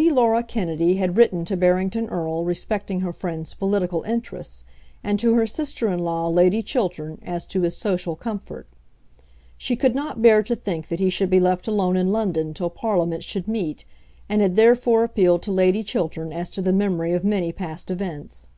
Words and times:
Lady 0.00 0.14
Laura 0.14 0.42
Kennedy 0.42 0.94
had 0.96 1.18
written 1.18 1.44
to 1.44 1.58
Barrington 1.58 2.08
Erle 2.08 2.46
respecting 2.46 3.00
her 3.00 3.12
friend's 3.12 3.52
political 3.52 4.00
interests, 4.04 4.64
and 5.04 5.18
to 5.20 5.34
her 5.34 5.46
sister 5.46 5.88
in 5.88 5.98
law, 5.98 6.26
Lady 6.28 6.62
Chiltern, 6.62 7.18
as 7.20 7.44
to 7.44 7.60
his 7.60 7.76
social 7.76 8.16
comfort. 8.16 8.66
She 9.58 9.76
could 9.76 9.94
not 9.94 10.22
bear 10.22 10.42
to 10.44 10.56
think 10.56 10.88
that 10.88 11.00
he 11.00 11.10
should 11.10 11.28
be 11.28 11.38
left 11.38 11.68
alone 11.68 11.98
in 11.98 12.12
London 12.12 12.54
till 12.54 12.70
Parliament 12.70 13.22
should 13.22 13.46
meet, 13.46 13.84
and 14.26 14.40
had 14.40 14.56
therefore 14.56 15.04
appealed 15.04 15.42
to 15.42 15.52
Lady 15.52 15.82
Chiltern 15.82 16.32
as 16.32 16.48
to 16.48 16.62
the 16.62 16.72
memory 16.72 17.12
of 17.12 17.22
many 17.22 17.52
past 17.52 17.90
events. 17.90 18.48